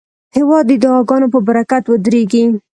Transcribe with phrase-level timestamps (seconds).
[0.35, 2.43] هېواد د دعاګانو په برکت ودریږي.